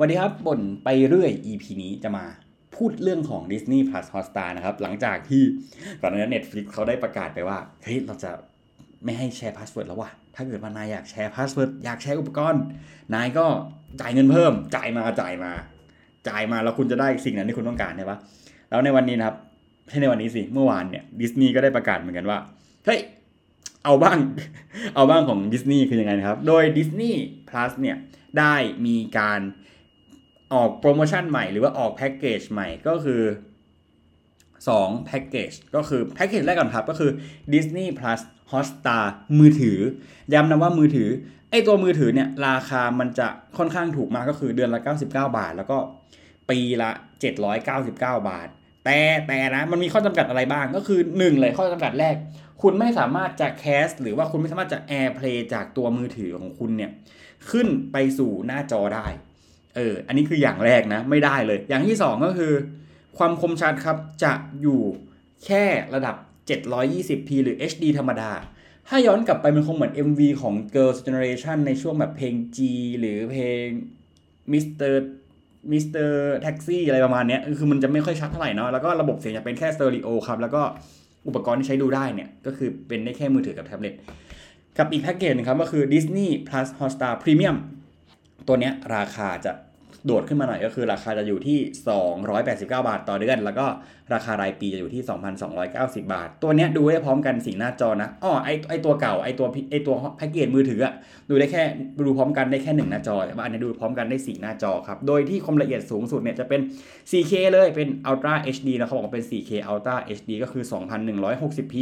[0.00, 2.24] วันนี้ครับบ่นไปเรื่อย EP นี้จะมา
[2.76, 5.42] พูดเรื่องของ Disney Plus Hotstar นะครับ หลังจากที่
[6.00, 8.30] ก่อนหน้านี้ Netflix เขาได้ประกาศไปว่า เฮ้ย เราจะ
[9.04, 12.62] ไม่ให้แชร์ password แล้วว่ะ ถ้าเกิดว่านายอยากแชร์ password อยากแชร์อุปกรณ์
[13.14, 13.46] นายก็
[14.00, 15.52] จ่ายเงินเพิ่ม จ่ายมาจ่ายมา
[16.28, 18.18] จ่ายมาแล้วคุณจะได้สิ่งนั้นที่คุณต้องการใช่ปะ
[18.70, 19.36] แล้วในวันนี้นะครับ
[19.88, 22.38] ใช่ในวันนี้สิ เมื่อวานเนี่ยดิสนีย์ก็ได้ประกาศเหมือนกันว่า
[22.86, 23.00] เฮ้ย
[23.84, 24.18] เอาบ้าง
[24.94, 27.14] เอาบ้างของดิสนีย์คือยังไงนะครับ โดย Disney
[27.48, 27.96] Plus เนี่ย
[28.38, 28.54] ได้
[28.86, 29.40] มีการ
[30.54, 33.22] ออกโปรโมชั่นใหม่หรือว่าออกแพ็กเกจใหม่ก็คือ
[34.08, 37.10] 2แพ็กเกจก็คือแพ็กเกจแรกก่อนครับก็คือ
[37.52, 38.20] Disney Plus
[38.52, 39.04] Hotstar
[39.38, 39.78] มือถือ
[40.32, 41.08] ย้ำนะว่ามือถือ
[41.50, 43.28] ไอตัวมือถือเนี่ยราคามันจะ
[43.58, 45.78] ค่อนข้างถูกมากก็คือเดือนละ 99 บาท แล้วก็
[46.50, 46.90] ปีละ
[47.60, 48.48] 799 บาท
[48.84, 52.16] แต่แต่นะมันมีข้อจำกัดอะไรบ้างก็คือ 1 เลยข้อจำกัดแรก
[52.62, 56.90] คุณไม่สามารถจะ cast หรือว่าคุณไม่สามารถจะ AirPlay จากตัวมือถือของคุณเนี่ย
[57.50, 59.06] ขึ้นไปสู่หน้าจอได้
[59.76, 62.52] เอออันนี้คืออย่างแรกนะไม่ได้เลย อย่างที่ 2 ก็คือ
[63.18, 64.80] ความคมชัดครับจะอยู่
[65.44, 66.16] แค่ระดับ
[66.48, 68.32] 720p หรือ HD ธรรมดา
[68.88, 72.58] ถ้าย้อนกลับไปมันคงเหมือน MV ของ Girls' Generation ในช่วงแบบเพลง G
[73.00, 73.64] หรือเพลง
[74.52, 74.94] Mr.
[75.72, 76.10] Mr.
[76.44, 80.62] Taxi อะไรประมาณนี้คือมันจะไม่ค่อยชัดเท่าไหร่เนาะแล้วก็ระบบเสียงจะเป็นแค่สเตอริโอครับ แล้วก็
[81.26, 83.94] อุปกรณ์ที่ใช้ดูได้เนี่ย ก็คือเป็นได้แค่มือถือกับแท็บเล็ต
[84.78, 87.56] กับอีกแพ็กเกจนึงครับ ก็คือ Disney Plus Hotstar Premium
[88.46, 89.52] ตัวเนี้ยราคาจะ
[90.06, 91.58] โดดขึ้นมาหน่อยก็คือราคาจะอยู่ที่
[92.16, 93.66] 289 บาทต่อเดือน แล้วก็
[94.14, 95.02] ราคารายปีจะอยู่ที่
[95.52, 100.94] 2,290 บาท ตัวเนี้ยดูได้พร้อมกันสีหน้าจอนะอ้อไอไอตัวเก่าไอตัวไอตัวแพ็กเกจมือถืออะ
[101.30, 101.62] ดูได้แค่
[102.06, 106.60] ดูพร้อมกันได้แค่หนึ่งหน้าจอแต่ว่าอันนี้ดูพร้อมกันได้สี่หน้าจอครับโดยที่ความละเอียดสูงสุดเนี่ยจะเป็น
[107.10, 111.74] 4K เลยเป็น Ultra HD นะเขาบอกว่าเป็น 4K Ultra HD ก็คือ 2160p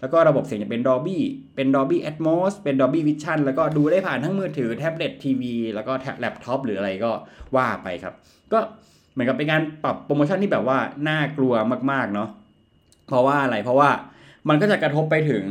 [0.00, 1.18] แล้วก็ระบบเสียงจะเป็น Dolby
[1.56, 7.12] เป็น Dolby Atmos เป็น Dolby Vision แล้วก็ดูได้ผ่านทั้งมือถือแท็บเล็ตทีวีแล้วก็แท็บแล็ปท็อปหรืออะไรก็
[7.56, 8.14] ว่าไปครับ
[8.52, 8.58] ก็
[9.12, 11.54] เหมือนกับเป็นการปรับโปรโมชั่นที่แบบว่าน่ากลัว
[11.92, 12.28] มากๆเนาะ
[13.06, 13.90] เพราะว่าอะไรเพราะว่า
[14.48, 15.44] มันก็จะกระทบไปถึง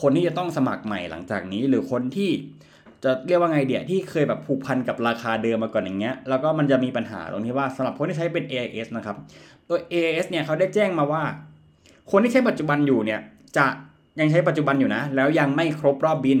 [0.00, 2.30] คนที่จะต้องสมัครใหม่หลังจากนี้ หรือคนที่
[3.04, 9.16] จะเรียกว่าไงเดียที่เคยแบบผูกพันกับราคาเดิมมาก่อนอย่างเงี้ยแล้วก็มันจะมีปัญหาตรงที่ว่าสำหรับคนที่ใช้เป็น AIS นะครับ
[9.68, 11.22] ตัว AIS เนี่ยเขาได้แจ้งมาว่า
[12.10, 13.20] คนที่ใช้ปัจจุบันอยู่เนี่ย
[13.56, 13.66] จะ
[14.20, 16.38] ยังใช้ปัจจุบันอยู่นะ แล้วยังไม่ครบรอบบิน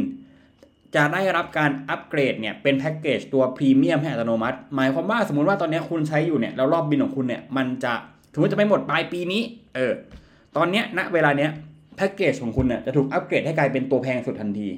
[0.96, 7.94] จะได้รับการอัปเกรดเนี่ยเป็นแพ็กเกจตัวพรีเมียมให้อัตโนมัติ หมายความว่าสมมติว่าตอนนี้คุณใช้อยู่เนี่ยแล้วรอบบินของคุณเนี่ยมันจะ
[8.32, 9.42] ถือว่าจะไม่หมดปลายปีนี้
[9.74, 9.92] เออ
[10.56, 11.50] ตอนเนี้ยณเวลาเนี้ย
[11.96, 14.68] แพ็กเกจของคุณเนี่ยจะถูกอัปเกรดให้กลายเป็นตัวแพงสุดทันที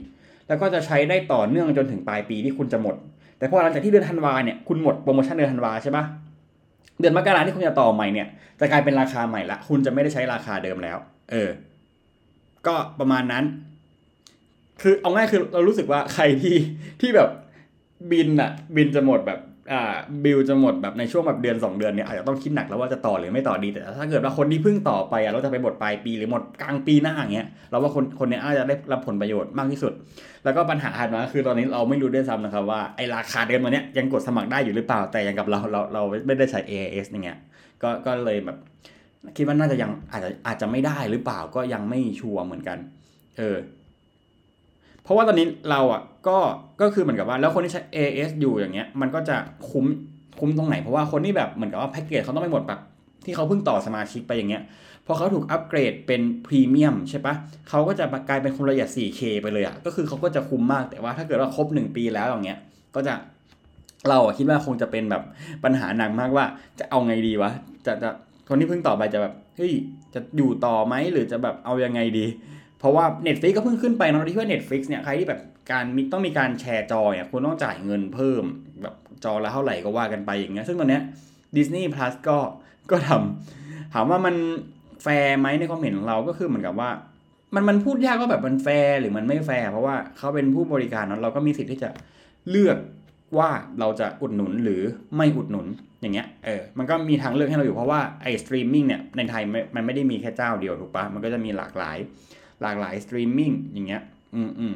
[0.49, 2.95] แล้วก็จะใช้ได้ต่อเนื่องจนถึงปลายปีที่คุณจะหมด
[3.39, 6.05] แต่พอหลังจากที่เดือนธันวาเนี่ยคุณหมดโปรโมชั่นเดือนธันวาใช่ปะ
[7.01, 8.27] เดือนมกราที่คุณจะต่อใหม่เนี่ย
[8.61, 10.97] จะกลายเป็นราคาใหม่ละ คุณจะไม่ได้ใช้ราคาเดิมแล้ว
[11.31, 11.51] เออ
[12.67, 13.45] ก็ประมาณนั้น
[14.81, 16.57] คือเอาง่ายคือเรารู้สึกว่าใครที่
[17.01, 17.29] ที่แบบ
[18.11, 19.41] บินอะบินจะหมดแบบ
[19.73, 29.93] อ่าบิลจะหมดแบบในช่วงแบบเดือน 2 เดือนเนี่ยอาจจะต้องคิดหนักแล้วว่าจะต่อหรือไม่ต่อดีแต่ถ้าเกิดว่าคนที่เพิ่งต่อไปอะเราจะไปหมดปลายปีหรือหมดกลางปีหน้าอย่างเงี้ยเราว่าคนคนนี้อาจจะได้รับผลประโยชน์มากที่สุด
[30.45, 37.39] แล้วก็ปัญหาถัดมาคือตอนนี้เราไม่รู้ด้วยซ้ำนะครับว่าไอราคาเดิมตัวเนี้ยยังกดสมัครได้อยู่หรือเปล่าแต่ย่างกับเราเราเราไม่ได้ใช้ AIS อย่างเงี้ย
[37.83, 38.57] ก็ก็เลยแบบ
[39.37, 42.79] คิดว่าน่าจะยังอาจจะอาจจะไม่ได้หรือเปล่าก็ยังไม่ชัวร์เหมือนกัน
[43.39, 43.57] เออ
[45.11, 46.39] ราะว่าตอนนี้เราอะก็
[46.81, 49.37] ก็คือเหมือนกับว่าแล้วคนที่ใช้ AS อยู่อย่างเงี้ยมันก็จะ
[49.71, 49.87] คุ้ม
[50.39, 52.81] คุ้มตรงไหน เพราะว่าคนที่แบบเหมือนกับว่าแพ็กเกจเขาต้องไปหมดแบบ
[53.25, 54.63] ที่เขาเพิ่งต่อสมาชิกไปอย่างเงี้ย
[55.07, 57.35] พอเขาถูกอัปเกรดเป็นพรีเมียมใช่ปะ
[57.69, 62.59] เขาก็จะกลายเป็นความละเอียด 4K ไปเลยอะก็คือเขาก็จะคุ้มมากแต่ว่าถ้าเกิดว่าครบ 1 ปีแล้วอย่างเงี้ย
[62.95, 63.15] ก็จะ
[64.09, 65.23] เราคิดว่าคงจะเป็นแบบ
[65.65, 66.45] ปัญหาหนักมากว่า
[66.79, 67.51] จะเอาไงดีวะ
[67.87, 68.11] จะจะ
[68.49, 69.73] คนที่เพิ่งต่อไปจะแบบเฮ้ย
[70.15, 72.27] จะอยู่ต่อไหมหรือจะแบบเอายังไงดี
[72.81, 78.43] เพราะว่า Netflix ก็เพิ่งขึ้นไปนะที่ว่า Netflix เนี่ยใครที่แบบการมีต้องมีการแชร์จอเนี่ยคุณต้องจ่ายเงินเพิ่ม
[78.83, 81.03] แบบจอละเท่าไหร่ก็ว่ากันไปอย่างเงี้ยซึ่งตอนเนี้ย
[81.57, 82.39] Disney Plus ก็
[82.91, 84.35] ก็ทำถามว่ามัน
[85.03, 86.91] แฟร์ไหมในความเห็นของเราก็คือเหมือนกับว่า
[87.55, 91.91] มันมันพูดยากว่าแบบมันแฟร์หรือมันไม่แฟร์เพราะว่าเขาเป็นผู้บริการเนาะเราก็มีสิทธิ์ที่จะ
[92.51, 92.79] เลือก
[93.39, 94.83] ว่าเราจะอุดหนุนหรือ
[95.17, 95.67] ไม่อุดหนุน
[96.01, 99.43] อย่างเงี้ยเออมันก็มีทางเลือกให้เราอยู่เพราะว่าไอ้สตรีมมิ่งเนี่ยในไทย
[99.75, 101.99] มันไม่ได้มีแค่เจ้าเดียวถูกปะมันก็จะมีหลากหลาย
[102.63, 104.03] หลากหลายสตรีมมิ่งอย่างเงี้ย
[104.35, 104.75] อืมอืม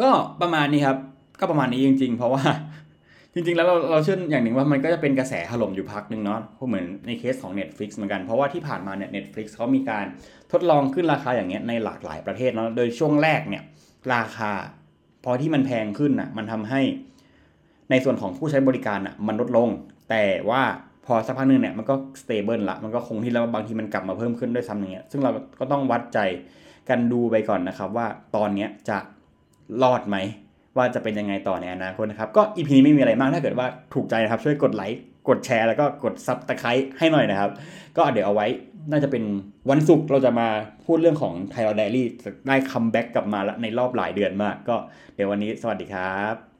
[0.00, 0.08] ก็
[0.40, 0.98] ประมาณนี้ครับ
[1.40, 2.44] ก็ประมาณนี้จริง ๆ เพราะว่า
[3.34, 10.04] จริง ๆ แล้วเราเราเชื่ออย่างหนึ่งว่ามันก็จะเป็นกระแสถล่มอยู่พักหนึ่งเนาะเพราะเหมือนในเคสของ Netflix เหมือนกัน เพราะว่าที่ผ่านมาเนี่ย Netflix เขามีการ
[10.52, 13.62] ทดลองขึ้นราคาอย่างเงี้ยในหลากหลายประเทศเนาะ โดยช่วงแรกเนี่ย
[14.14, 14.52] ราคา
[15.24, 16.80] พอที่มันแพงขึ้นอะ มันทำให้
[17.90, 19.68] ในส่วนของผู้ใช้บริการอะ มันลดลง
[20.10, 20.62] แต่ว่า
[21.06, 25.30] พอสักพักหนึ่งเนี่ยมันก็สเตเบิลละมันก็คงที่แล้วบางทีมันกลับมาเพิ่มขึ้นด้วยซ้ำอย่างเงี้ยซึ่งเรา
[25.60, 26.18] ก็ต้องวัดใจ
[26.88, 28.06] กันดูไปก่อนนะครับ ว่า
[28.36, 28.98] ตอนเนี้ยจะ
[29.82, 30.16] รอดไหม
[30.76, 37.50] ว่าจะเป็นยังไงต่อในอนาคตนะครับ ก็อีพีนี้ไม่มีอะไรมากถ้าเกิดว่าถูกใจนะครับ ช่วยกดไลค์กดแชร์แล้วก็กดซับตะไคร้ให้หน่อยนะครับ
[37.96, 38.46] ก็เดี๋ยวเอาไว้
[38.90, 39.24] น่าจะเป็น
[39.70, 40.48] วันศุกร์เราจะมา
[40.86, 42.06] พูดเรื่องของไทย r ไดรี่
[42.48, 44.76] ได้คัมแบ็กกลับมาล้วในรอบหลายเดือนมาก ก็
[45.14, 46.55] เดี๋ยววันนี้สวัสดีครับ